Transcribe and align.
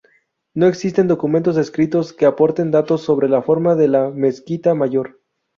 No 0.55 0.65
existen 0.65 1.07
documentos 1.07 1.57
escritos 1.57 2.11
que 2.11 2.25
aporten 2.25 2.71
datos 2.71 3.01
sobre 3.03 3.29
la 3.29 3.43
forma 3.43 3.75
de 3.75 3.87
la 3.87 4.09
Mezquita 4.09 4.73
Mayor. 4.73 5.19